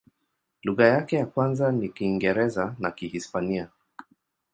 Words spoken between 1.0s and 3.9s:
ya kwanza ni Kiingereza na Kihispania.